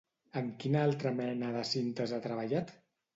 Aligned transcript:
En 0.39 0.45
quina 0.61 0.79
altra 0.85 1.11
mena 1.19 1.51
de 1.57 1.61
cintes 1.73 2.15
ha 2.17 2.19
treballat? 2.25 2.75